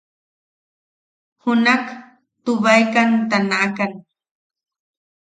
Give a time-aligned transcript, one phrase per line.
[1.41, 1.85] Junak
[2.43, 3.91] tubeakan ta nakan.